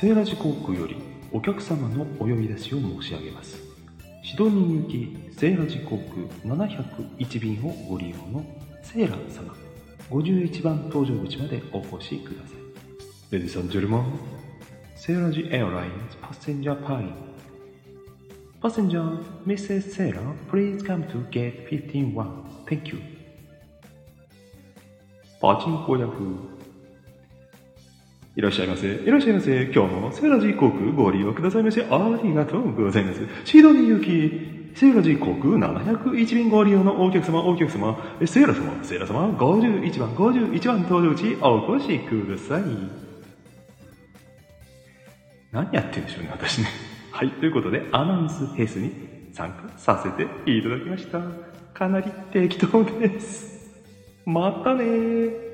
[0.00, 0.96] セーラジ航空より
[1.32, 3.60] お客様のお呼び出しを申し上げます。
[4.22, 8.44] シドニー行きセーラジ航空701便をご利用の
[8.80, 9.52] セーラー様、
[10.08, 12.54] 51番搭乗口までお越しくださ
[13.32, 13.36] い。
[13.36, 14.04] Ladies and gentlemen,
[14.94, 17.12] セーラジエアラインズパッセンジャーパイン
[18.62, 20.12] Passenger, Mrs.
[20.12, 22.44] Sailor, please come to gate 151.
[22.66, 23.00] Thank you.
[25.40, 26.57] パチンコヤフー。
[28.38, 28.86] いらっしゃいませ。
[28.86, 29.64] いらっしゃいませ。
[29.64, 33.20] 今日もセーラジー航空ご利用くださいましてありがとうございます。
[33.44, 42.62] シドニー行き、セーラジー航空701便ご利用のお客様、お客様、セーラ様、セーラ様、51番、51番搭乗口お越しください。
[45.50, 46.68] 何やってんでしょうね、私ね。
[47.10, 48.92] はい、ということで、アナウンスフェスに
[49.32, 51.20] 参加させていただきました。
[51.74, 53.82] かなり適当です。
[54.24, 55.47] またね。